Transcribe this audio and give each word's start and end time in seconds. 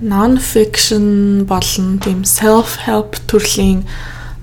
non 0.00 0.38
fiction 0.38 1.44
болон 1.46 1.98
тийм 2.02 2.24
self 2.24 2.78
help 2.86 3.14
төрлийн 3.30 3.84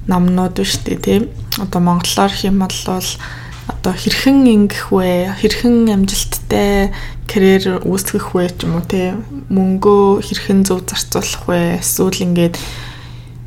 номнууд 0.07 0.55
биш 0.59 0.79
үү 0.79 0.97
тийм? 0.99 1.23
Одоо 1.59 1.81
монголоор 1.81 2.31
хэм 2.31 2.59
бол 2.63 2.79
одоо 3.67 3.93
хэрхэн 3.93 4.47
ингэх 4.47 4.91
вэ? 4.91 5.35
Хэрхэн 5.39 5.91
амжилттай 5.91 6.95
карьер 7.27 7.83
үүсгэх 7.83 8.31
вэ 8.31 8.47
ч 8.55 8.63
юм 8.63 8.79
уу 8.79 8.85
тийм? 8.87 9.23
Мөнгөө 9.51 10.23
хэрхэн 10.23 10.63
зөв 10.63 10.87
зарцуулах 10.87 11.43
вэ? 11.47 11.83
Эсвэл 11.83 12.23
ингээд 12.25 12.55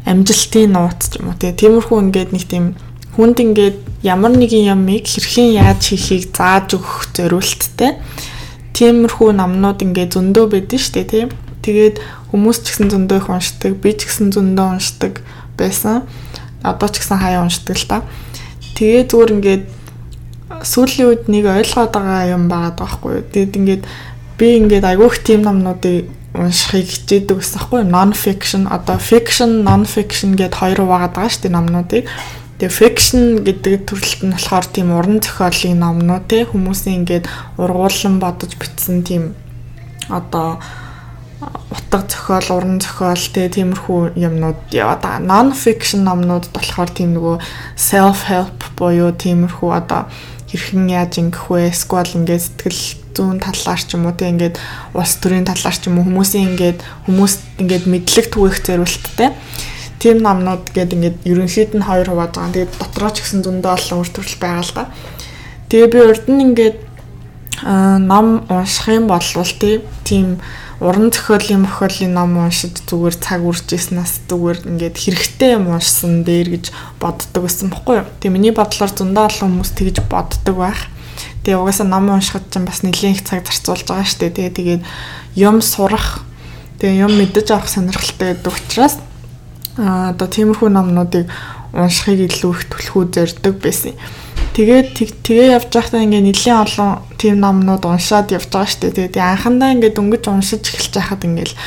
амжилтын 0.05 0.77
нууц 0.77 1.00
ч 1.09 1.18
юм 1.18 1.32
уу 1.32 1.36
тиймэрхүү 1.41 1.98
ингээд 2.05 2.30
нэг 2.36 2.45
тийм 2.45 2.77
хүнд 3.16 3.39
ингээд 3.41 3.77
ямар 4.05 4.36
нэгэн 4.36 4.68
ямыг 4.75 5.09
хэрхэн 5.09 5.57
яаж 5.57 5.80
хийхийг 5.89 6.34
зааж 6.36 6.77
өгөх 6.77 7.14
зориулттай 7.16 7.96
тиймэрхүү 8.77 9.30
намнууд 9.39 9.80
ингээд 9.80 10.18
зөндөө 10.18 10.46
байдэн 10.50 10.82
штэ 10.82 11.02
тийм 11.09 11.29
тэгээд 11.65 11.96
хүмүүс 12.31 12.59
ч 12.61 12.67
гэсэн 12.77 12.93
зөндөө 12.93 13.18
их 13.25 13.29
уншдаг 13.32 13.72
би 13.81 13.91
ч 13.96 14.05
гэсэн 14.05 14.29
зөндөө 14.36 14.67
уншдаг 14.77 15.25
байсан. 15.57 16.05
Одоо 16.61 16.89
ч 16.93 17.00
гэсэн 17.00 17.18
хаяа 17.18 17.43
уншдаг 17.43 17.77
л 17.81 17.89
та. 17.89 17.99
Тэгээ 18.77 19.09
зүгээр 19.09 19.35
ингээд 19.41 19.64
сүүлийн 20.63 21.08
үед 21.08 21.25
нэг 21.32 21.45
ойлгоод 21.49 21.93
байгаа 21.96 22.36
юм 22.36 22.46
байгаа 22.53 22.77
байхгүй 22.77 23.25
тэгээд 23.32 23.53
ингээд 23.57 23.82
би 24.39 24.46
ингээд 24.61 24.85
айгүйх 24.85 25.17
тийм 25.25 25.41
номнуудыг 25.46 26.11
уншихыг 26.35 26.91
хичээдэг 26.91 27.39
гэсэн 27.39 27.58
байхгүй 27.58 27.83
non 27.86 28.11
fiction 28.13 28.67
одоо 28.67 28.99
fiction 28.99 29.63
non 29.63 29.86
fiction 29.86 30.35
гэд 30.35 30.58
хоёр 30.58 30.83
угаагаад 30.83 31.14
байгаа 31.14 31.31
шүү 31.31 31.43
дээ 31.46 31.55
номнуудыг. 31.55 32.05
Тэгээ 32.58 32.75
fiction 32.75 33.22
гэдэг 33.47 33.86
төрөлт 33.86 34.20
нь 34.27 34.34
болохоор 34.34 34.67
тийм 34.67 34.89
уран 34.91 35.19
зохиолын 35.22 35.78
номнууд 35.78 36.25
те 36.27 36.47
хүмүүсийн 36.47 37.06
ингээд 37.06 37.31
ургуулсан 37.58 38.19
бодож 38.19 38.53
бичсэн 38.58 39.06
тийм 39.06 39.39
одоо 40.11 40.58
утга 41.70 42.03
зохиол, 42.08 42.48
уран 42.56 42.80
зохиол 42.80 43.25
те 43.34 43.48
тиймэрхүү 43.48 44.16
юмнууд 44.19 44.58
яваад 44.72 45.02
байгаа. 45.02 45.22
Non 45.24 45.52
fiction 45.52 46.05
номнууд 46.06 46.48
болохоор 46.55 46.91
тийм 46.91 47.14
нөгөө 47.16 47.36
self 47.77 48.27
help 48.30 48.58
буюу 48.78 49.12
тиймэрхүү 49.12 49.70
одоо 49.72 50.08
хэрхэн 50.50 50.88
яаж 50.91 51.19
ингэх 51.19 51.50
вэ? 51.50 51.70
Эсвэл 51.74 52.14
ингээд 52.19 52.42
сэтгэл 52.42 52.82
зүүн 53.14 53.38
талаар 53.42 53.80
ч 53.82 53.94
юм 53.94 54.06
уу 54.06 54.14
те 54.14 54.30
ингээд 54.30 54.58
улс 54.94 55.14
төрийн 55.22 55.46
талаар 55.46 55.77
ч 55.78 55.86
юм 55.86 55.98
уу 55.98 56.06
хүмүүсийн 56.06 56.54
ингээд 56.54 56.78
хүмүүст 57.06 57.41
ингээд 57.62 57.84
мэдлэг 57.91 58.26
түгээх 58.30 58.58
зорилттой 58.62 59.30
тийм 60.02 60.20
намнууд 60.20 60.69
гээд 60.74 60.94
ингээд 60.94 61.19
ерөнхийд 61.24 61.72
нь 61.78 61.86
хоёр 61.86 62.10
хувааж 62.10 62.34
байгаа. 62.36 62.54
Тэгээд 62.54 62.72
дотроо 62.76 63.10
ч 63.14 63.16
гэсэн 63.24 63.41
зөндөө 63.41 63.72
олон 63.72 63.98
үр 64.02 64.10
төрөл 64.12 64.38
байгаа 64.42 64.64
л 64.66 64.72
да. 64.74 64.84
Тэгээ 65.70 65.88
би 65.88 65.98
урд 66.04 66.26
нь 66.28 66.44
ингээд 66.44 66.76
ном 67.62 68.47
унших 68.48 68.88
юм 68.88 69.06
бол 69.06 69.22
тийм 70.05 70.41
уран 70.80 71.12
зохиолын 71.12 71.62
мохиолын 71.62 72.14
ном 72.14 72.36
уншиж 72.36 72.83
зүгээр 72.91 73.14
цаг 73.14 73.47
үржижснээс 73.47 74.27
зүгээр 74.27 74.58
ингээд 74.66 74.97
хэрэгтэй 74.98 75.55
юм 75.55 75.70
уншсан 75.70 76.27
дээр 76.27 76.58
гэж 76.58 76.64
боддог 76.98 77.47
байсан 77.47 77.70
бохгүй 77.70 78.02
юу. 78.02 78.08
Тэгээ 78.19 78.34
миний 78.34 78.50
бодлоор 78.50 78.91
зөндөө 78.91 79.25
олон 79.30 79.48
хүмүүс 79.55 79.70
тэгж 79.70 80.02
боддог 80.10 80.56
байх. 80.58 80.91
Тэгээ 81.47 81.62
угаасаа 81.62 81.86
ном 81.86 82.10
уншихад 82.10 82.50
ч 82.50 82.58
бас 82.58 82.82
нэлээд 82.82 83.16
их 83.16 83.22
цаг 83.22 83.47
зарцуулж 83.47 83.86
байгаа 83.86 84.05
шүү 84.05 84.19
дээ. 84.19 84.34
Тэгээ 84.34 84.58
тэгээд 84.58 84.82
юм 85.38 85.62
сурах, 85.62 86.27
тэгээ 86.82 87.06
юм 87.06 87.12
мэдэж 87.22 87.47
авах 87.55 87.70
сонирхолтой 87.70 88.34
гэдэг 88.34 88.50
учраас 88.50 88.98
аа 89.78 90.10
одоо 90.10 90.27
тиймэрхүү 90.27 90.69
номнуудыг 90.75 91.30
уншихыг 91.70 92.30
илүү 92.34 92.50
их 92.50 92.62
түлхүү 92.70 93.02
зорддог 93.14 93.55
байсан. 93.62 93.94
Тэгээд 94.55 95.19
тэгээ 95.27 95.58
явж 95.58 95.70
байхдаа 95.74 96.06
ингээ 96.06 96.22
нэлээд 96.30 96.62
олон 96.62 97.02
тийм 97.19 97.42
номнууд 97.42 97.83
уншаад 97.91 98.30
явж 98.30 98.55
байгаа 98.55 98.78
дээ. 98.86 99.10
Тэгээд 99.10 99.19
анхандаа 99.19 99.74
ингээ 99.74 99.98
дөнгөж 99.98 100.24
уншиж 100.30 100.62
эхэлж 100.70 100.94
байхад 100.94 101.27
ингээл 101.27 101.58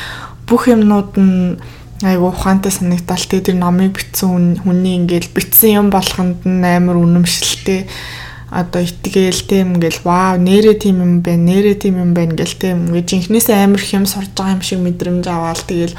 бүх 0.48 0.72
юмнууд 0.72 1.12
нь 1.20 1.60
айгу 2.00 2.32
ухаантай 2.32 2.72
санагдал 2.72 3.20
тэгээ 3.20 3.52
тэр 3.52 3.58
номыг 3.60 3.92
бичсэн 3.92 4.64
хүний 4.64 4.96
ингээл 5.04 5.36
бичсэн 5.36 5.84
юм 5.84 5.88
болохонд 5.92 6.48
нь 6.48 6.64
амар 6.64 6.96
үнэмшилтэй. 6.96 7.84
Одоо 8.48 8.80
итгээл 8.80 9.44
тийм 9.44 9.76
ингээл 9.76 10.00
вау 10.08 10.40
нэрээ 10.40 10.80
тийм 10.80 11.04
юм 11.04 11.12
байна 11.20 11.44
нэрээ 11.44 11.76
тийм 11.84 12.00
юм 12.00 12.16
байна 12.16 12.32
гэл 12.32 12.56
тийм 12.56 12.88
ингээд 12.88 13.08
жинхнээсээ 13.12 13.68
амар 13.68 13.84
их 13.84 13.92
юм 13.92 14.08
сурж 14.08 14.32
байгаа 14.32 14.56
юм 14.56 14.64
шиг 14.64 14.80
мэдрэмж 14.80 15.28
аваад 15.28 15.60
тэгэл 15.68 15.92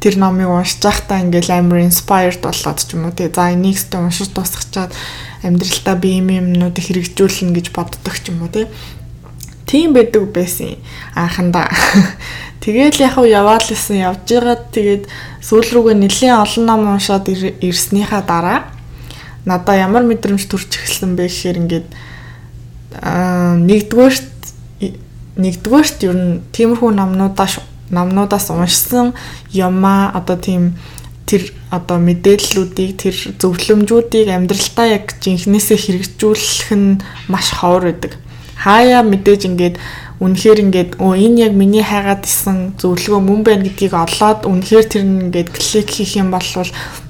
тэр 0.00 0.16
номыг 0.16 0.48
уншиж 0.48 0.80
байхдаа 0.80 1.20
ингээл 1.20 1.60
амар 1.60 1.84
inspired 1.84 2.40
болоод 2.40 2.80
ч 2.80 2.96
юм 2.96 3.06
уу 3.06 3.14
тий 3.14 3.28
за 3.28 3.52
ч 3.52 3.92
уншиж 3.94 4.32
дуусгачаад 4.32 4.92
амьдралдаа 5.44 5.96
би 6.00 6.18
юм 6.18 6.28
юмнуудыг 6.32 6.84
хэрэгжүүлнэ 6.84 7.54
гэж 7.56 7.66
боддог 7.76 8.16
ч 8.16 8.32
юм 8.32 8.42
уу 8.42 8.50
тий 8.50 8.66
тийм 9.70 9.92
байдаг 9.94 10.32
байсан. 10.34 10.80
Анхандаа 11.14 11.70
Тэгэл 12.60 13.00
яг 13.00 13.16
уу 13.16 13.24
яваал 13.24 13.64
лсэн 13.64 14.04
явж 14.04 14.28
байгаад 14.28 14.68
тэгээд 14.76 15.04
сүүл 15.40 15.68
рүүгээ 15.72 15.96
нэлийн 15.96 16.36
олон 16.36 16.64
ном 16.68 16.82
уншаад 16.92 17.24
ирснийхаа 17.32 18.20
дараа 18.20 18.68
надаа 19.48 19.80
ямар 19.80 20.04
мэдрэмж 20.04 20.44
төрж 20.44 20.68
эхэлсэн 20.76 21.16
бэ 21.16 21.24
гэхээр 21.24 21.56
ингээд 21.56 21.88
аа 23.00 23.56
нэгдүгээрт 23.56 24.28
нэгдүгээрт 25.40 25.98
ер 26.04 26.16
нь 26.20 26.44
тиймэрхүү 26.52 26.90
номнуудаас 26.92 27.64
номнуудаас 27.90 28.50
уншсан 28.50 29.14
юмаа 29.52 30.10
одоо 30.14 30.36
тийм 30.36 30.78
тэр 31.30 31.54
одоо 31.70 31.98
мэдээллүүдийг 32.02 32.92
тэр 32.98 33.16
зөвлөмжүүдийг 33.38 34.28
амьдралтаа 34.34 34.86
яг 34.98 35.14
жинхнээсээ 35.22 35.78
хэрэгжүүлэх 35.78 36.70
нь 36.74 36.98
маш 37.30 37.54
ховор 37.54 37.86
байдаг. 37.86 38.18
Хаяа 38.58 39.06
мэдээж 39.06 39.46
ингээд 39.46 39.76
үнэхээр 40.20 40.58
ингээд 40.66 40.90
өө 41.00 41.14
энэ 41.16 41.40
яг 41.48 41.52
миний 41.54 41.80
хайгаад 41.86 42.26
исэн 42.26 42.74
зөвлөгөө 42.76 43.20
мөн 43.24 43.40
байна 43.46 43.64
гэдгийг 43.64 43.94
олоод 43.94 44.44
үнэхээр 44.44 44.86
тэр 44.90 45.04
нь 45.06 45.22
ингээд 45.30 45.48
клик 45.54 45.88
хийх 45.88 46.12
юм 46.20 46.28
бол 46.34 46.44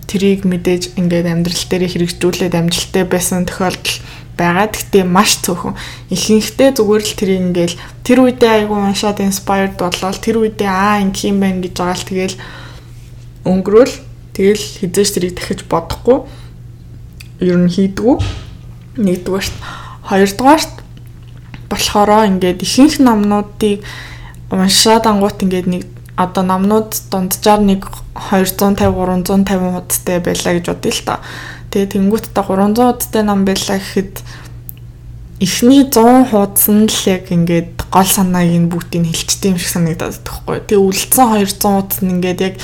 тэрийг 0.06 0.46
мэдээж 0.46 0.94
ингээд 1.00 1.26
амьдрал 1.26 1.64
дээр 1.66 1.90
хэрэгжүүлээд 1.90 2.54
амжилттай 2.54 3.04
байсан 3.08 3.50
тохиолдол 3.50 3.96
байгаа. 4.40 4.72
Гэхдээ 4.72 5.04
маш 5.04 5.44
цөөхөн. 5.44 5.76
Ихэнхдээ 6.08 6.70
зүгээр 6.80 7.02
л 7.04 7.16
тэрийг 7.20 7.40
ингээл 7.44 7.76
тэр 8.00 8.18
үедээ 8.24 8.52
айгүй 8.64 8.78
уншаад 8.80 9.20
inspired 9.20 9.76
болоод 9.76 10.16
тэр 10.24 10.40
үедээ 10.40 10.70
аа 10.72 11.04
ингэх 11.04 11.28
юм 11.28 11.44
байна 11.44 11.60
гэж 11.60 11.74
байгаа 11.76 11.96
л 12.00 12.08
тэгэл 12.08 12.36
өнгөрөөл 13.44 13.94
тэгэл 14.32 14.64
хизээш 14.80 15.10
тэрийг 15.12 15.34
дахиж 15.36 15.60
бодохгүй 15.68 16.18
ер 17.44 17.56
нь 17.60 17.68
хийдгүү. 17.68 18.16
Нэгдүгээрт 18.96 19.54
хоёрдугаарт 20.08 20.72
болохоро 21.70 22.26
ингээд 22.26 22.64
ихэнх 22.64 22.98
номнуудыг 22.98 23.84
уншаад 24.50 25.04
ангуут 25.06 25.38
ингээд 25.44 25.68
нэг 25.70 25.84
одоо 26.16 26.42
номнууд 26.44 26.90
дунджаар 27.10 27.60
нэг 27.62 27.86
250 28.14 28.76
350 28.76 29.46
хуудастай 29.46 30.18
байлаа 30.20 30.52
гэж 30.58 30.66
бодъё 30.68 30.92
л 30.92 31.02
та. 31.06 31.14
Тэгээ 31.70 31.92
тэнгуүттэй 31.94 32.42
300 32.42 32.76
хуудастай 32.82 33.22
ном 33.22 33.46
байлаа 33.46 33.78
гэхэд 33.78 34.14
эхний 35.40 35.86
100 35.88 36.28
хуудас 36.28 36.66
нь 36.68 36.90
л 36.90 37.00
яг 37.08 37.30
ингээд 37.30 37.88
гол 37.88 38.10
санааг 38.10 38.50
нь 38.50 38.68
бүгдийг 38.68 39.08
хэлчихдээ 39.08 39.50
юм 39.54 39.58
шиг 39.58 39.72
санагдаад 39.72 40.20
байхгүй. 40.20 40.58
Тэгээ 40.68 40.84
үлдсэн 40.84 41.26
200 41.40 41.62
хуудас 41.62 41.98
нь 42.04 42.12
ингээд 42.18 42.40
яг 42.44 42.54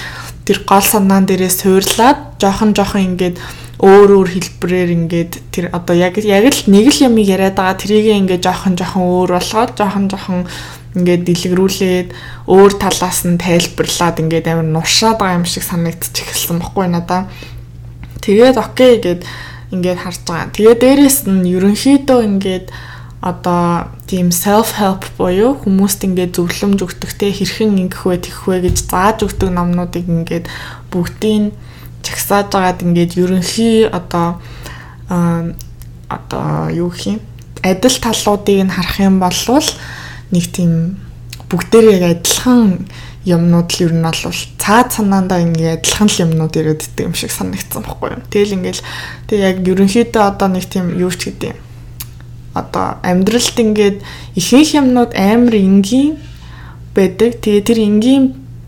тэр 0.45 0.59
гол 0.69 0.84
санаан 0.84 1.25
дээрээ 1.25 1.53
суурлаад 1.55 2.37
жоохон 2.37 2.77
жоохон 2.77 3.16
ингээд 3.16 3.37
өөр 3.81 4.11
өөр 4.16 4.28
хэлбэрээр 4.33 4.91
ингээд 4.93 5.33
тэр 5.53 5.65
одоо 5.72 5.97
яг 5.97 6.16
яг 6.21 6.45
л 6.49 6.62
нэг 6.69 6.87
л 6.93 7.05
юм 7.09 7.16
яриад 7.21 7.56
байгаа 7.56 7.77
тэрийг 7.77 8.09
ингээд 8.12 8.45
жоохон 8.45 8.75
жоохон 8.77 9.05
өөр 9.05 9.31
болгоод 9.37 9.72
жоохон 9.77 10.06
жоохон 10.09 10.41
ингээд 10.97 11.22
дэлгэрүүлээд 11.28 12.09
өөр 12.49 12.72
талаас 12.81 13.21
нь 13.28 13.37
тайлбарлаад 13.37 14.16
ингээд 14.21 14.49
амар 14.49 14.65
нуршаад 14.65 15.21
байгаа 15.21 15.39
юм 15.41 15.45
шиг 15.45 15.65
санагдчих 15.65 16.25
эхэлсэн 16.25 16.56
баггүй 16.56 16.89
надаа. 16.89 17.28
Тэгээд 18.26 18.59
окей 18.59 18.98
гэд 18.98 19.22
ингээд 19.70 20.03
харж 20.03 20.20
байгаа. 20.26 20.50
Тэгээд 20.50 20.82
дээрэс 20.82 21.19
нь 21.31 21.47
ерөнхийдөө 21.47 22.20
ингээд 22.26 22.66
одоо 23.22 23.91
тийм 24.10 24.34
self 24.34 24.75
help 24.78 25.06
буюу 25.14 25.54
хүмүүст 25.62 26.03
ингээд 26.06 26.34
зөвлөмж 26.34 26.78
өгдөгтэй 26.82 27.31
хэрхэн 27.31 27.78
ингэх 27.86 28.03
вэ 28.03 28.19
тэгэх 28.22 28.42
вэ 28.50 28.56
гэж 28.66 28.77
зааж 28.91 29.18
өгдөг 29.27 29.51
номнуудыг 29.51 30.06
ингээд 30.10 30.47
бүгдийг 30.91 31.54
чагсааж 32.06 32.51
агаад 32.54 32.83
ингээд 32.86 33.18
ерөнхий 33.18 33.86
одоо 33.86 34.42
одоо 35.09 36.71
юу 36.71 36.91
гэх 36.91 37.18
юм 37.18 37.21
адил 37.62 37.97
талуудыг 37.98 38.59
нь 38.62 38.74
харах 38.74 38.98
юм 39.03 39.18
бол 39.18 39.34
нэг 40.30 40.45
тийм 40.54 41.03
бүгдээрээ 41.51 42.15
адилхан 42.15 42.86
юмнууд 43.27 43.68
л 43.74 43.83
ер 43.86 43.92
нь 43.95 44.06
бол 44.06 44.22
цаад 44.66 44.91
санаандаа 44.91 45.47
ингээ 45.47 45.78
адилхан 45.78 46.10
л 46.10 46.22
юмнууд 46.27 46.54
ирээд 46.59 46.83
идэх 46.83 47.07
юм 47.07 47.15
шиг 47.15 47.30
санагдсан 47.30 47.86
байхгүй 47.86 48.18
юу. 48.18 48.27
Тэгэл 48.34 48.57
ингээл 48.59 48.83
тэг 49.30 49.39
яг 49.39 49.57
ерөнхийдөө 49.63 50.22
одоо 50.27 50.48
нэг 50.51 50.66
тийм 50.66 50.91
юу 50.98 51.15
ч 51.15 51.30
гэдэг 51.30 51.54
юм. 51.54 51.59
Одоо 52.59 52.98
амьдралд 53.07 53.57
ингээд 53.63 54.03
ихэнх 54.34 54.71
юмнууд 54.74 55.15
амар 55.15 55.54
энгийн 55.54 56.18
байдаг. 56.98 57.39
Тэгээ 57.39 57.63
тэр 57.63 57.78
энгийн 57.78 58.24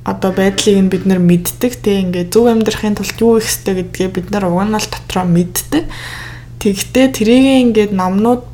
одоо 0.07 0.31
байдлыг 0.31 0.79
нь 0.79 0.93
бид 0.95 1.03
нар 1.03 1.19
мэддэг. 1.19 1.83
Тэгээ 1.83 2.03
ингээд 2.07 2.31
зөв 2.31 2.47
амьдрахын 2.47 2.95
тулд 2.95 3.19
юу 3.19 3.43
их 3.43 3.51
хэвтэй 3.51 3.75
гэдгээ 3.83 4.09
бид 4.15 4.27
нар 4.31 4.47
угаанал 4.47 4.87
дотроо 4.87 5.27
мэддэг. 5.27 5.83
Тэгтээ 6.63 7.07
тэрийг 7.11 7.75
ингээд 7.75 7.91
намнууд 7.91 8.47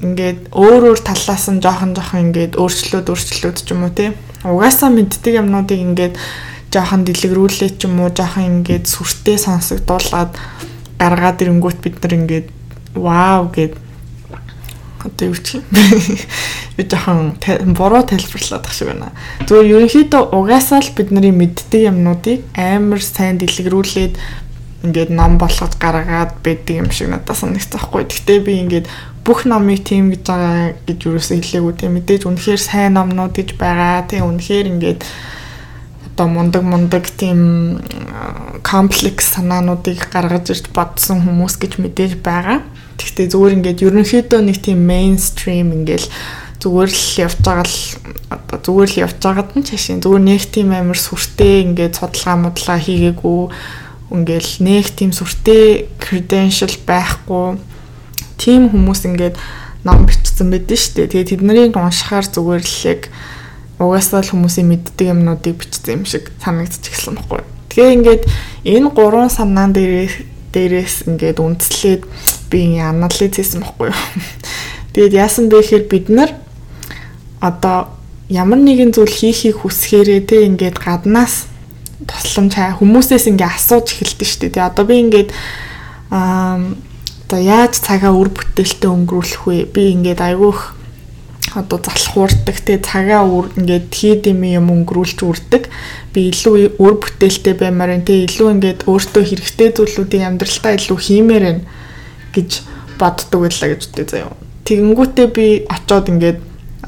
ингээд 0.00 0.56
өөр 0.56 0.82
өөр 0.94 1.00
талаас 1.04 1.52
нь 1.52 1.60
жоохон 1.60 1.92
жоохон 1.92 2.32
ингээд 2.32 2.56
өөрчлөөд 2.56 3.12
өөрчлөөд 3.12 3.56
ч 3.60 3.68
юм 3.76 3.84
уу 3.84 3.92
тий 3.92 4.14
угаасаа 4.46 4.90
мэддэг 4.94 5.42
юмнуудыг 5.42 5.78
ингээд 5.78 6.14
жоохон 6.72 7.04
дэлгэрүүлээ 7.04 7.70
ч 7.76 7.88
юм 7.88 8.00
уу 8.04 8.10
жоохон 8.12 8.64
ингээд 8.64 8.84
сүртэй 8.86 9.38
сонсогдуулаад 9.40 10.36
гаргаад 10.98 11.42
ирэнгүүт 11.42 11.78
бид 11.80 11.96
нар 12.02 12.14
ингээд 12.18 12.46
вау 12.94 13.48
гэд 13.48 13.74
одоо 15.04 15.24
юу 15.30 15.38
ч 15.38 15.58
юм 15.58 15.64
би 16.76 16.82
жоохон 16.84 17.38
буруу 17.74 18.02
тайлбарлаад 18.02 18.62
тах 18.62 18.74
шиг 18.74 18.88
байна. 18.90 19.14
Зүгээр 19.46 19.88
ерөнхийдөө 19.88 20.22
угаасаа 20.34 20.82
л 20.82 20.94
бидний 20.94 21.32
мэддэг 21.32 21.90
юмнуудыг 21.90 22.44
амар 22.54 23.02
сайн 23.02 23.38
дэлгэрүүлээд 23.38 24.14
ингээд 24.84 25.10
ном 25.10 25.38
болгож 25.38 25.74
гаргаад 25.78 26.38
байдаг 26.42 26.74
юм 26.82 26.90
шиг 26.90 27.10
надад 27.10 27.34
санагдсан 27.34 27.78
байхгүй. 27.78 28.04
Гэхдээ 28.06 28.38
би 28.46 28.52
ингээд 28.62 28.86
бүх 29.26 29.42
номыг 29.46 29.82
тийм 29.82 30.10
гэж 30.14 30.22
байгаа 30.22 30.78
гэж 30.86 30.98
юусэн 31.06 31.42
хэлээгүй 31.42 31.74
тийм 31.74 31.92
мэдээж 31.98 32.22
үнэхээр 32.26 32.60
сайн 32.62 32.94
номнууд 32.94 33.34
гэж 33.34 33.58
байгаа. 33.58 34.06
Тийм 34.06 34.30
үнэхээр 34.30 34.66
ингээд 34.70 35.02
одоо 36.18 36.26
мундаг 36.26 36.62
мундаг 36.66 37.06
тийм 37.14 37.78
комплекс 38.66 39.38
санаануудыг 39.38 40.10
гаргаж 40.10 40.50
ирж 40.50 40.66
бодсон 40.74 41.22
хүмүүс 41.22 41.62
гэж 41.62 41.78
мэдээж 41.78 42.18
байгаа. 42.26 42.66
Гэхдээ 42.98 43.30
зүгээр 43.30 43.54
ингээд 43.62 43.82
ерөнхийдөө 43.86 44.40
нэг 44.42 44.58
тийм 44.58 44.82
мейнстрим 44.82 45.70
ингээл 45.70 46.10
зүгээр 46.58 46.90
л 46.90 47.06
явж 47.22 47.38
байгаа 47.46 47.66
л 47.70 47.78
одоо 48.34 48.58
зүгээр 48.66 48.90
л 48.90 49.00
явж 49.06 49.16
байгаад 49.22 49.50
нь 49.54 49.62
чашийн 49.62 50.02
зүгээр 50.02 50.26
нэг 50.26 50.42
тийм 50.50 50.74
амар 50.74 50.98
сүртэй 50.98 51.62
ингээд 51.70 51.94
судалгаа 52.02 52.36
модлаа 52.50 52.78
хийгээгүй 52.82 53.42
ингээл 54.10 54.52
нэг 54.66 54.86
тийм 54.98 55.14
сүртэй 55.14 55.86
credential 56.02 56.74
байхгүй 56.82 57.62
тийм 58.42 58.74
хүмүүс 58.74 59.06
ингээд 59.06 59.38
ном 59.86 60.02
бичсэн 60.02 60.50
байдэн 60.50 60.74
шүү 60.82 60.94
дээ. 60.98 61.10
Тэгээд 61.14 61.30
тэднийг 61.38 61.78
уншихаар 61.78 62.26
зүгээр 62.26 62.64
л 62.66 62.78
яг 62.90 63.02
угаасаа 63.78 64.22
л 64.22 64.30
хүмүүсийн 64.34 64.68
мэддэг 64.68 65.06
юмнуудыг 65.14 65.54
бичсэн 65.58 66.02
юм 66.02 66.04
шиг 66.04 66.30
санагдчих 66.42 66.92
эхэлсэн 66.92 67.14
байхгүй. 67.14 67.42
Тэгээ 67.70 67.94
ингээд 67.94 68.22
энэ 68.66 68.88
гурван 68.90 69.30
санаан 69.30 69.72
дээрээс 69.72 70.14
дээрээс 70.52 70.94
ингээд 71.06 71.38
үндэслээд 71.38 72.02
би 72.50 72.78
анализ 72.82 73.32
хийсэн 73.34 73.62
байхгүй 73.62 73.88
юу. 73.94 73.98
Тэгээд 74.92 75.14
яасан 75.14 75.46
бэ 75.46 75.62
гэхээр 75.62 75.84
бид 75.86 76.06
нар 76.10 76.30
одоо 77.38 77.94
ямар 78.26 78.58
нэгэн 78.58 78.90
зүйл 78.90 79.12
хийхийг 79.12 79.62
хүсгээрээ 79.62 80.20
те 80.26 80.48
ингээд 80.48 80.82
гаднаас 80.82 81.46
тусламж 82.02 82.58
хүмүүсээс 82.82 83.30
ингээ 83.30 83.46
асууж 83.46 83.86
эхэлдэг 83.94 84.26
шүү 84.26 84.40
дээ. 84.48 84.54
Тэгээ 84.58 84.70
одоо 84.74 84.84
би 84.84 84.94
ингээд 85.06 85.30
аа 86.10 86.58
одоо 87.28 87.44
яаж 87.44 87.76
цагаа 87.84 88.16
үр 88.16 88.32
бүтээлтэй 88.32 88.88
өнгөрүүлэх 88.88 89.44
вэ? 89.44 89.68
Би 89.68 89.92
ингээд 89.92 90.24
айгүйх 90.24 90.72
одоо 91.58 91.78
залхуурдаг 91.82 92.56
тэгээ 92.62 92.86
цагаа 92.86 93.22
үр 93.26 93.50
ингээд 93.58 93.90
хийд 93.90 94.22
юм 94.30 94.42
юм 94.46 94.66
өнгөрүүлж 94.70 95.18
үрдэг. 95.26 95.66
Би 96.14 96.30
илүү 96.30 96.78
үр 96.78 96.94
бүтээлтэй 97.02 97.54
баймаар 97.58 97.98
энэ 97.98 98.06
тэгээ 98.06 98.26
илүү 98.30 98.48
ингээд 98.54 98.80
өөртөө 98.86 99.22
хэрэгтэй 99.26 99.68
зүйлүүдийг 99.74 100.22
амьдралтаа 100.22 100.72
илүү 100.78 100.98
хиймээр 100.98 101.44
байна 101.44 101.62
гэж 102.32 102.50
боддог 102.98 103.40
байлаа 103.42 103.68
гэж 103.74 103.82
үтэй 103.90 104.06
заяа. 104.06 104.36
Тэгэнгүүтээ 104.66 105.28
би 105.32 105.46
очоод 105.66 106.06
ингээд 106.12 106.38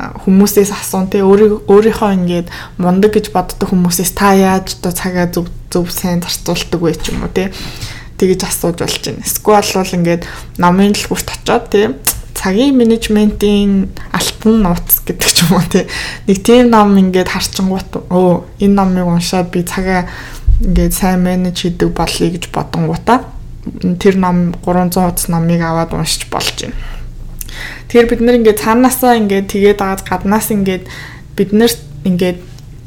хүмүүсээс 0.01 0.71
асуун 0.73 1.11
те 1.13 1.21
өөрийнхөө 1.21 2.11
ингээд 2.17 2.49
мундаг 2.81 3.13
гэж 3.13 3.35
боддог 3.35 3.69
хүмүүсээс 3.69 4.13
та 4.17 4.33
яаж 4.33 4.81
одоо 4.81 4.93
цагаа 4.95 5.27
зөв 5.29 5.51
зөв 5.69 5.91
сайн 5.93 6.25
зарцуулдаг 6.25 6.81
вэ 6.81 6.95
ч 6.97 7.13
юм 7.13 7.27
уу 7.27 7.33
те 7.33 7.53
тэгэж 8.17 8.49
асууж 8.49 8.81
болж 8.81 9.01
байна. 9.05 9.25
Эсвэл 9.25 9.61
бол 9.77 9.97
ингээд 9.97 10.23
намын 10.57 10.93
дэлгүүрт 10.95 11.29
очоод 11.37 11.65
те 11.69 11.83
цагийн 12.41 12.77
менежментийн 12.81 13.93
алтан 14.17 14.65
нууц 14.65 15.05
гэдэг 15.05 15.29
ч 15.29 15.45
юм 15.45 15.61
уу 15.61 15.65
те 15.69 15.85
нэг 16.25 16.39
тийм 16.41 16.73
ном 16.73 16.97
ингээд 16.97 17.29
харчингууд 17.29 18.09
өө 18.09 18.65
энэ 18.65 18.77
номыг 18.81 19.07
уншаад 19.13 19.53
би 19.53 19.61
цагаа 19.61 20.09
ингээд 20.65 20.93
сайн 20.97 21.21
менеж 21.21 21.61
хийдэг 21.61 21.93
болъё 21.93 22.33
гэж 22.33 22.49
бодонгуудаа 22.49 23.29
тэр 24.01 24.17
ном 24.17 24.57
300 24.65 24.97
хуудас 24.97 25.29
номыг 25.29 25.61
аваад 25.61 25.93
уншиж 25.93 26.33
болж 26.33 26.65
байна. 26.65 26.77
Тэгэхээр 27.89 28.09
бид 28.09 28.21
нэр 28.25 28.39
ингээд 28.41 28.63
цаанаасаа 28.65 29.21
ингээд 29.21 29.47
тэгээд 29.53 29.81
агаад 29.85 30.03
гаднаас 30.09 30.49
ингээд 30.49 30.85
бид 31.37 31.51
нарт 31.53 31.81
ингээд 32.09 32.39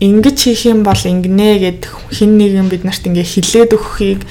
ингэж 0.02 0.38
хийх 0.42 0.66
юм 0.66 0.82
бол 0.82 0.98
ингэнэ 0.98 1.50
гэд 1.62 1.82
хин 2.10 2.42
нэгэн 2.42 2.68
бид 2.74 2.84
нарт 2.84 3.06
ингээд 3.06 3.30
хилээд 3.38 3.76
өгөхийг 3.78 4.22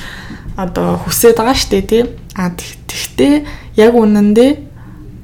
одоо 0.58 0.98
хүсээд 1.06 1.38
байгаа 1.38 1.54
штэ 1.54 1.82
тий. 1.86 2.02
А 2.34 2.50
тэгтээ 2.50 3.46
яг 3.78 3.92
үнэндээ 3.94 4.71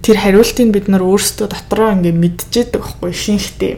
тэр 0.03 0.17
хариултыг 0.19 0.69
бид 0.73 0.87
нар 0.89 1.03
өөрсдөө 1.03 1.47
дотроо 1.51 1.95
ингээд 1.97 2.19
мэдчихэдэг 2.19 2.81
байхгүй 2.83 3.13
шинхтэй. 3.13 3.75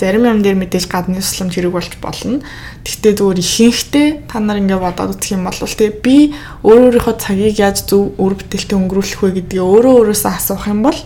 Зарим 0.00 0.24
юм 0.24 0.40
дээр 0.40 0.56
мэдээж 0.56 0.88
гадны 0.88 1.20
тусламж 1.20 1.52
хэрэг 1.52 1.76
болж 1.76 1.92
болно. 2.00 2.40
Гэхдээ 2.88 3.20
зүгээр 3.20 3.40
ихэнхдээ 3.44 4.08
та 4.32 4.40
нар 4.40 4.56
ингээд 4.56 4.80
бодоод 4.80 5.12
үзэх 5.12 5.36
юм 5.36 5.44
бол 5.44 5.60
тий 5.60 5.92
би 5.92 6.32
өөр 6.64 6.88
өөрийнхөө 6.88 7.16
цагийг 7.20 7.60
яаж 7.60 7.84
зөв 7.84 8.16
үр 8.16 8.32
бүтээлтэй 8.32 8.80
өнгөрүүлэх 8.80 9.20
вэ 9.20 9.44
гэдгийг 9.44 9.60
өөрөө 9.60 9.92
өөрөөсөө 10.00 10.32
асуух 10.32 10.64
юм 10.72 10.80
бол 10.88 10.96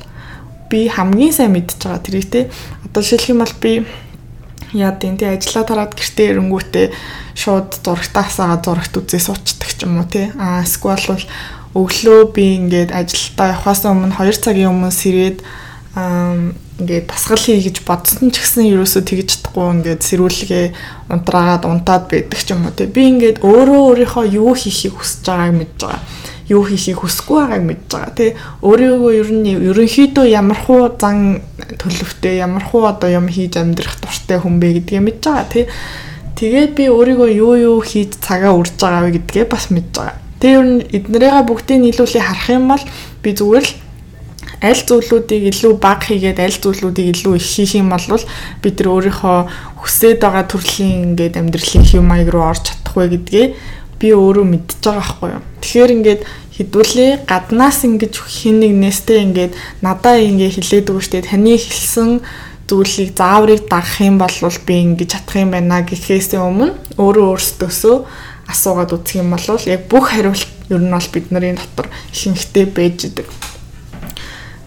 би 0.70 0.86
хамгийн 0.86 1.34
сайн 1.34 1.58
мэдчихэж 1.58 1.82
байгаа 1.82 2.06
тэрийг 2.06 2.30
тий. 2.30 2.44
Одоо 2.86 3.02
жишээлх 3.02 3.34
юм 3.34 3.42
бол 3.42 3.54
би 3.58 3.72
яа 4.74 4.94
тийм 4.94 5.18
тий 5.18 5.26
ажиллаа 5.26 5.66
тараад 5.66 5.92
гэртээ 5.98 6.38
ирэнгүүтээ 6.38 6.86
шууд 7.34 7.82
зурагтаасаа 7.82 8.62
зурагт 8.62 8.94
үзээ 8.94 9.22
суучдаг 9.26 9.70
ч 9.74 9.82
юм 9.82 9.98
уу 9.98 10.06
тий. 10.06 10.30
Аа 10.38 10.62
эсвэл 10.62 11.18
бол 11.18 11.26
өглөө 11.74 12.30
би 12.30 12.44
ингээд 12.62 12.94
ажилдаа 12.94 13.58
явахаас 13.58 13.82
өмнө 13.82 14.14
2 14.14 14.30
цагийн 14.38 14.70
өмнө 14.70 14.94
сэрээд 14.94 15.42
ингээд 16.78 17.06
тасгал 17.10 17.38
хий 17.38 17.58
гэж 17.58 17.82
бодсон 17.82 18.30
ч 18.30 18.42
гэсэн 18.42 18.70
ерөөсөө 18.70 19.02
тэгж 19.02 19.42
чадахгүй 19.42 19.82
ингээд 19.82 20.02
сэрүүлгээ 20.06 20.66
унтраагаад 21.10 21.66
унтаад 21.66 22.06
байдаг 22.10 22.38
ч 22.38 22.54
юм 22.54 22.66
уу 22.66 22.74
те. 22.74 22.86
Би 22.86 23.10
ингээд 23.10 23.42
өөрөө 23.42 23.80
өөрийнхөө 23.90 24.26
юу 24.38 24.54
хийхийг 24.54 24.98
хүсэж 24.98 25.26
байгааг 25.26 25.54
мэдж 25.54 25.78
байгаа. 25.82 26.02
Юу 26.50 26.62
хийхийг 26.62 26.98
хүсэхгүй 27.02 27.38
байгааг 27.42 27.62
мэдж 27.66 27.86
байгаа 27.90 28.14
те. 28.14 28.26
Өөрийгөө 28.62 29.12
ер 29.18 29.30
нь 29.34 29.50
ерөнхийдөө 29.70 30.26
ямархуу 30.30 30.94
зан 30.94 31.42
төлөвтэй 31.58 32.38
ямархуу 32.42 32.86
одоо 32.86 33.10
юм 33.10 33.26
хийж 33.26 33.54
амьдрах 33.58 33.98
дуртай 33.98 34.38
хүн 34.38 34.58
бэ 34.62 34.82
гэдгээ 34.82 35.02
мэдж 35.02 35.22
байгаа 35.26 35.46
те. 35.50 35.66
Тэгээд 36.38 36.70
би 36.74 36.84
өөрийгөө 36.90 37.30
юу 37.38 37.54
юу 37.54 37.78
хийж 37.82 38.18
цагаа 38.18 38.54
үрж 38.58 38.74
байгаа 38.82 39.06
вэ 39.06 39.14
гэдгээ 39.22 39.46
бас 39.46 39.70
мэдж 39.70 39.94
байгаа 39.94 40.23
тэр 40.40 40.50
ер 40.58 40.64
нь 40.66 40.80
эднэрээ 40.96 41.42
бүгдийг 41.46 41.80
нийлүүлээ 41.82 42.24
харах 42.24 42.48
юм 42.50 42.64
бол 42.72 42.84
би 43.22 43.30
зүгээр 43.34 43.64
л 43.64 43.72
аль 44.64 44.82
зүйлүүдийг 44.88 45.42
илүү 45.52 45.72
бага 45.76 46.08
хийгээд 46.08 46.40
аль 46.40 46.56
зүйлүүдийг 46.56 47.08
илүү 47.12 47.34
их 47.36 47.46
хийх 47.46 47.74
юм 47.76 47.92
бол 47.92 48.24
бид 48.62 48.76
нар 48.80 48.88
өөрийнхөө 48.94 49.38
хүсээд 49.82 50.18
байгаа 50.24 50.44
төрлийн 50.48 51.12
ингээд 51.12 51.36
амьдралын 51.36 51.84
хэв 51.84 52.02
маяг 52.04 52.28
руу 52.32 52.48
орж 52.48 52.72
чадах 52.72 52.96
вэ 52.96 53.04
гэдгээ 53.12 53.46
би 54.00 54.08
өөрөө 54.16 54.46
мэдчихэж 54.48 54.84
байгаа 54.84 55.04
байхгүй 55.04 55.30
юу. 55.36 55.42
Тэгэхээр 55.60 55.94
ингээд 55.96 56.22
хэдүүлээ 56.56 57.10
гаднаас 57.28 57.78
ингэж 57.84 58.14
хин 58.24 58.56
нэг 58.62 58.72
нэстэй 58.78 59.18
ингээд 59.26 59.52
надаа 59.84 60.16
ингээд 60.22 60.54
хилээд 60.56 60.90
өгөө 60.90 61.04
штэ 61.04 61.28
таны 61.28 61.58
хэлсэн 61.58 62.10
зүйлийг 62.68 63.10
зааврыг 63.12 63.68
дагах 63.68 64.00
юм 64.00 64.16
бол 64.16 64.32
би 64.64 64.74
ингэж 64.80 65.08
чадах 65.12 65.36
юм 65.36 65.50
байна 65.52 65.84
гэхээс 65.84 66.32
өмнө 66.40 66.96
өөрөө 66.96 67.26
өөрсдөөсөө 67.36 67.96
асуугаад 68.48 68.92
үзэх 68.92 69.20
юм 69.22 69.32
бол 69.32 69.44
яг 69.66 69.82
бүх 69.88 70.12
хариулт 70.12 70.48
ер 70.68 70.80
нь 70.80 70.92
бол 70.92 71.08
бидний 71.12 71.54
дотор 71.54 71.88
ихэнхдээ 72.12 72.66
байж 72.72 72.98
идэг 73.08 73.28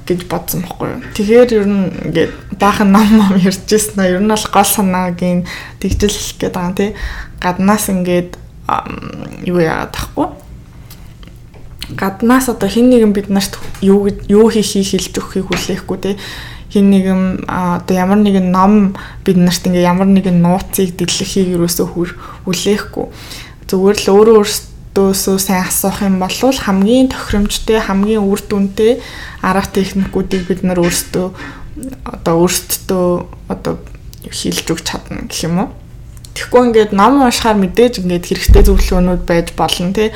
гэж 0.08 0.24
бодсон 0.32 0.64
байхгүй 0.64 0.88
юу. 0.88 1.02
Тэгэхээр 1.14 1.50
ер 1.60 1.68
нь 1.68 1.92
ингээд 2.08 2.34
баахан 2.58 2.92
ном 2.96 3.08
ном 3.12 3.36
ярьжсэн 3.36 4.00
аа 4.00 4.08
ер 4.08 4.24
нь 4.24 4.32
бол 4.32 4.48
гол 4.48 4.70
санаагийн 4.70 5.44
тэгжэл 5.84 6.16
хэлэх 6.16 6.38
гээд 6.40 6.56
байгаа 6.56 6.76
тий. 6.80 6.92
Гаднаас 7.44 7.86
ингээд 7.92 8.32
юу 9.44 9.60
яагаад 9.60 9.92
тахгүй. 9.92 10.28
Гаднаас 11.92 12.48
одоо 12.48 12.70
хин 12.72 12.90
нэгэн 12.90 13.12
бид 13.12 13.28
нарт 13.28 13.60
юу 13.84 14.08
юу 14.32 14.48
хийхийг 14.48 14.88
хэлж 14.88 15.14
өгөхийг 15.20 15.48
хүлээхгүй 15.52 15.98
тий 16.00 16.16
хин 16.72 16.92
нэгэн 16.92 17.48
одоо 17.48 17.96
ямар 17.96 18.20
нэгэн 18.20 18.52
ном 18.52 18.96
бид 19.24 19.40
нарт 19.40 19.64
ингээ 19.64 19.88
ямар 19.88 20.08
нэгэн 20.08 20.44
нууцыг 20.44 21.00
дэлгэхийг 21.00 21.56
юусоо 21.56 21.88
хүлээхгүй 21.88 23.08
зүгээр 23.68 23.98
л 24.02 24.12
өөрөө 24.16 24.38
өөртөөсөө 24.98 25.38
сайн 25.38 25.68
асуух 25.68 26.02
юм 26.02 26.18
бол 26.24 26.34
хамгийн 26.34 27.12
тохиромжтой 27.14 27.80
хамгийн 27.84 28.26
үр 28.26 28.42
дүнтэй 28.42 28.98
арга 29.44 29.70
техникүүдийг 29.70 30.48
бид 30.50 30.64
нар 30.66 30.82
өөрсдөө 30.82 31.28
одоо 32.04 32.36
өөрсдөө 32.42 33.08
одоо 33.54 33.78
хийлж 34.26 34.66
өгч 34.74 34.84
чадна 34.88 35.28
гэх 35.30 35.46
юм 35.46 35.60
уу. 35.62 35.70
Тэгэхгүй 36.34 36.62
ингээд 36.70 36.92
ном 36.94 37.22
уншихаар 37.22 37.58
мэдээж 37.58 38.02
ингээд 38.02 38.26
хэрэгтэй 38.30 38.64
зөвлөгөөнүүд 38.66 39.24
байж 39.26 39.54
болно 39.58 39.94
тий. 39.94 40.10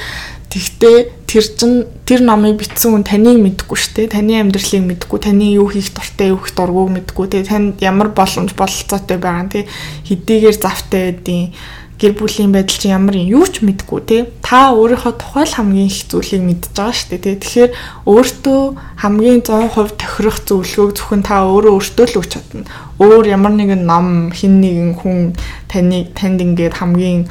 Тэгтээ 0.52 0.98
тэр 1.32 1.46
чин 1.56 1.72
тэр 2.04 2.22
номыг 2.28 2.60
бичсэн 2.60 2.92
хүн 2.92 3.06
таныг 3.08 3.40
мэдгүй 3.40 3.78
шүү 3.80 3.94
дээ. 3.96 4.14
Таны 4.14 4.36
амьдралыг 4.36 4.84
мэдгүй, 4.84 5.20
таны 5.24 5.48
юу 5.56 5.72
хийх 5.72 5.96
дуртай, 5.96 6.36
юу 6.36 6.44
хийх 6.44 6.54
дургүйг 6.60 6.92
мэдгүй. 6.92 7.26
Тэгээ 7.32 7.48
танд 7.48 7.80
ямар 7.80 8.12
боломж 8.12 8.52
бололцоотой 8.52 9.16
байгаа 9.16 9.48
нь 9.48 9.52
тий. 9.56 9.64
Хэдийгээр 10.12 10.58
завтай 10.60 11.16
байдیں۔ 11.16 11.56
Гэр 12.02 12.18
бүлийн 12.18 12.50
байдал 12.50 12.82
чи 12.82 12.90
ямар 12.90 13.14
юм 13.14 13.30
юу 13.30 13.46
ч 13.46 13.62
мэдгүй 13.62 14.02
те 14.10 14.18
та 14.42 14.74
өөрийнхөө 14.74 15.22
тухай 15.22 15.46
л 15.46 15.54
хамгийн 15.54 15.86
их 15.86 16.10
зүйлийг 16.10 16.42
мэдж 16.42 16.74
байгаа 16.74 16.98
шүү 16.98 17.10
дээ 17.14 17.22
те 17.22 17.38
тэгэхээр 17.38 17.72
өөртөө 18.10 18.62
хамгийн 19.06 19.46
100% 19.46 20.02
тохирох 20.02 20.38
зөвлөгөөг 20.42 20.92
зөвхөн 20.98 21.22
та 21.22 21.46
өөрөө 21.46 21.78
өөртөө 21.78 22.06
л 22.10 22.18
өгч 22.26 22.32
чадна. 22.34 22.66
Өөр 22.98 23.26
ямар 23.30 23.54
нэгэн 23.54 23.86
ном 23.86 24.34
хин 24.34 24.58
нэгэн 24.66 24.98
хүн 24.98 25.38
таныг 25.70 26.18
танд 26.18 26.42
ингээд 26.42 26.82
хамгийн 26.82 27.30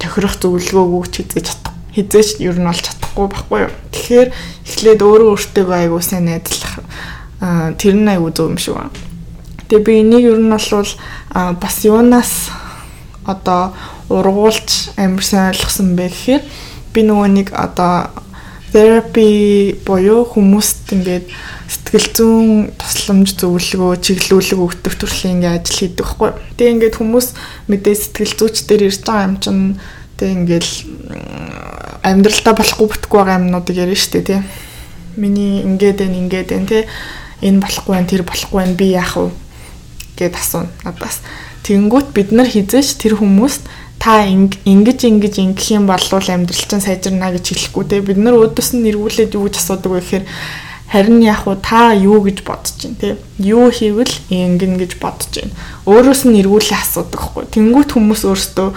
тохирох 0.00 0.40
зөвлөгөөг 0.40 0.92
өгч 0.96 1.12
хийж 1.20 1.30
чадах 1.36 1.76
хизээч 1.92 2.40
ер 2.40 2.56
нь 2.56 2.68
олж 2.72 2.88
чадахгүй 2.88 3.26
байхгүй 3.28 3.58
юу? 3.68 3.72
Тэгэхээр 3.92 4.28
эхлээд 4.64 5.00
өөрөө 5.04 5.28
өөртөө 5.36 5.72
айгуу 5.76 6.00
сайн 6.00 6.24
найзлах 6.28 6.80
тэр 7.80 7.94
нь 8.00 8.08
айгуу 8.08 8.32
зөв 8.32 8.48
юм 8.48 8.56
шиг 8.56 8.80
байна. 8.80 8.96
Тэгээ 9.68 9.84
би 9.84 9.92
энийг 10.00 10.24
ер 10.24 10.40
нь 10.40 10.52
бол 10.52 10.88
бас 11.60 11.76
юунаас 11.84 12.52
одоо 13.24 13.72
ургуулж 14.08 14.94
амар 14.96 15.24
сайн 15.24 15.50
ойлгосон 15.52 15.96
бэ 15.98 16.06
гэхээр 16.10 16.42
би 16.94 17.00
нөгөө 17.02 17.28
нэг 17.36 17.48
одоо 17.52 18.10
therapy 18.70 19.74
буюу 19.86 20.26
хүмүүст 20.28 20.92
ингээд 20.92 21.26
сэтгэл 21.66 22.08
зүйн 22.12 22.50
тусламж 22.76 23.34
зөвлөгөө 23.40 23.98
чиглүүлэг 24.04 24.60
өгдөг 24.60 24.94
төрлийн 25.00 25.40
ингээд 25.40 25.56
ажил 25.64 25.78
хийдэг 25.80 26.04
байхгүй. 26.04 26.30
Тэгээ 26.60 26.72
ингээд 26.76 26.98
хүмүүс 27.00 27.28
мэдээ 27.72 27.94
сэтгэл 27.96 28.34
зүйчдэр 28.36 28.86
ирж 28.86 29.00
байгаа 29.06 29.26
юм 29.26 29.36
чинь 29.40 29.62
тэг 30.18 30.28
ингээд 30.34 30.68
амьдралдаа 32.04 32.54
болохгүй 32.54 32.86
бүтггүй 32.90 33.18
байгаа 33.18 33.38
юмнуудыг 33.40 33.76
ярина 33.80 33.96
шүү 33.96 34.12
дээ 34.12 34.26
тий. 34.28 34.40
Миний 35.16 35.64
ингээд 35.64 36.04
энэ 36.04 36.18
ингээд 36.26 36.50
энэ 36.52 36.68
тий 36.70 36.82
энэ 37.42 37.62
болохгүй 37.64 37.92
байх 37.96 38.10
тэр 38.10 38.22
болохгүй 38.28 38.58
байх 38.60 38.76
би 38.76 38.86
яах 38.92 39.14
вэ 39.16 39.30
гэд 40.16 40.34
асууна 40.36 40.72
надаас. 40.84 41.20
Тэгэнгүүт 41.64 42.08
бид 42.16 42.30
нар 42.32 42.48
хизээч 42.48 42.96
тэр 42.96 43.20
хүмүүст 43.20 43.66
та 44.06 44.22
ингэж 44.22 45.02
ингэж 45.02 45.34
ингэх 45.42 45.66
юм 45.74 45.90
бол 45.90 45.98
амьдрал 45.98 46.62
чинь 46.70 46.78
сайжирна 46.78 47.34
гэж 47.34 47.50
хэлэхгүй 47.50 47.84
те. 47.90 47.98
Бид 48.06 48.22
нар 48.22 48.38
өөдөөс 48.38 48.78
нь 48.78 48.86
эргүүлээд 48.86 49.34
юу 49.34 49.50
гэж 49.50 49.58
асуудаг 49.58 49.90
вэ 49.90 49.98
гэхээр 49.98 50.24
харин 50.94 51.18
яг 51.26 51.42
уу 51.50 51.58
та 51.58 51.90
юу 51.90 52.22
гэж 52.22 52.46
бодож 52.46 52.70
байна 52.86 53.02
те? 53.02 53.18
Юу 53.42 53.66
хийвэл 53.74 54.14
ингэн 54.30 54.78
гэж 54.78 55.02
бодож 55.02 55.26
байна. 55.34 55.58
Өөрөөс 55.90 56.22
нь 56.22 56.38
эргүүлээ 56.38 56.78
асуудаг 56.78 57.18
хгүй 57.18 57.50
тэнгуут 57.50 57.98
хүмүүс 57.98 58.22
өөрсдөө 58.30 58.68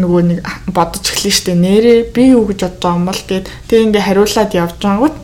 нөгөө 0.00 0.22
нэг 0.32 0.38
бодож 0.72 1.04
эхлэн 1.12 1.36
штэ 1.36 1.52
нэрээ 1.52 2.08
би 2.16 2.32
юу 2.32 2.48
гэж 2.48 2.64
бодож 2.64 2.80
байгаа 2.80 2.96
юм 2.96 3.04
бол 3.04 3.20
гэд 3.20 3.44
тэг 3.68 3.84
ингээ 3.84 4.00
хариулаад 4.00 4.56
явж 4.56 4.80
байгаагут 4.80 5.16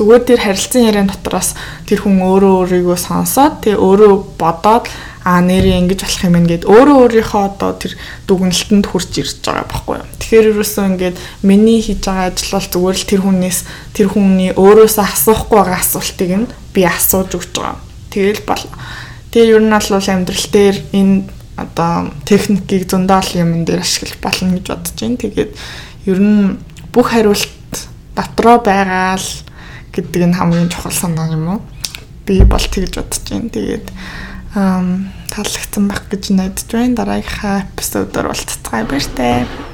зүгээр 0.00 0.22
тэр 0.24 0.40
харилцан 0.40 0.82
яриан 0.88 1.12
дотроос 1.12 1.52
тэр 1.84 2.00
хүн 2.02 2.24
өөрөө 2.24 2.52
өөрийгөө 2.64 2.98
сонсоод 2.98 3.60
тэгээ 3.62 3.84
өөрөө 3.84 4.12
бодоод 4.40 4.88
а 5.24 5.40
нэрээ 5.40 5.80
ингэж 5.80 6.00
болох 6.04 6.24
юм 6.28 6.44
гээд 6.44 6.68
өөрөө 6.68 6.96
өөрийнхөө 7.00 7.42
одоо 7.48 7.72
тэр 7.80 7.96
дүгнэлтэнд 8.28 8.84
хүрч 8.84 9.12
ирж 9.24 9.40
байгаа 9.40 9.64
байхгүй 9.72 9.96
юу. 9.96 10.08
Тэгэхээр 10.20 10.50
ерөөсөө 10.52 10.84
ингээд 10.92 11.16
миний 11.40 11.80
хийж 11.80 12.04
байгаа 12.04 12.28
ажил 12.28 12.52
бол 12.52 12.68
зүгээр 12.68 12.96
л 13.00 13.08
тэр 13.08 13.20
хүнээс 13.24 13.58
тэр 13.96 14.08
хүний 14.12 14.50
өөрөөсөө 14.52 15.04
асуухгүй 15.08 15.58
байгаа 15.64 15.80
асуултыг 15.80 16.30
нь 16.44 16.46
би 16.76 16.82
асууж 16.84 17.30
өгч 17.40 17.52
байгаа. 17.56 17.80
Тэгэл 18.12 18.44
бол. 18.44 18.64
Тэгээ 19.32 19.52
ер 19.56 19.64
нь 19.64 19.72
бол 19.72 19.88
амьдрал 20.12 20.46
дээр 20.52 20.76
энэ 20.92 21.16
одоо 21.56 22.10
техникийг 22.28 22.84
зөндөөл 22.90 23.40
юм 23.40 23.64
дээр 23.64 23.80
ашиглах 23.80 24.20
болно 24.20 24.60
гэж 24.60 24.66
бодож 24.68 24.92
байна. 25.00 25.16
Тэгээд 25.24 25.50
ер 26.10 26.18
нь 26.20 26.58
бүх 26.92 27.16
хариулт 27.16 27.72
дотроо 28.12 28.58
байгаа 28.60 29.16
л 29.16 29.30
гэдэг 29.94 30.22
нь 30.28 30.36
хамгийн 30.36 30.68
чухал 30.68 30.92
санаа 30.92 31.32
юм 31.32 31.48
уу? 31.48 31.60
Би 32.26 32.42
бол 32.42 32.60
тэгж 32.60 32.98
бодож 32.98 33.22
байна. 33.30 33.48
Тэгээд 33.48 33.86
таалагдсан 34.54 35.90
байх 35.90 36.06
гэж 36.10 36.30
найдаж 36.30 36.68
байна. 36.70 36.94
Дараагийнхаа 36.94 37.66
эпизодоор 37.74 38.30
уулзцгаая 38.30 38.86
баяр 38.86 39.06
таа. 39.18 39.73